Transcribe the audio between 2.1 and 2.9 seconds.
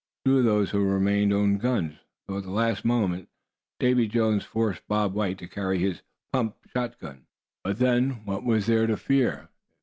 though at the last